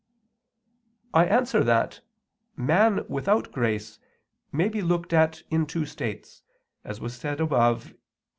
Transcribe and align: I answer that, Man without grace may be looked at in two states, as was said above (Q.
I 1.13 1.25
answer 1.27 1.63
that, 1.63 2.01
Man 2.55 3.05
without 3.07 3.51
grace 3.51 3.99
may 4.51 4.67
be 4.67 4.81
looked 4.81 5.13
at 5.13 5.43
in 5.51 5.67
two 5.67 5.85
states, 5.85 6.41
as 6.83 6.99
was 6.99 7.15
said 7.15 7.39
above 7.39 7.89
(Q. 7.89 7.97